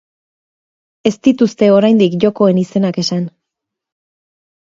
[1.09, 3.23] Ez dituzte oraindik jokoen izenak esan.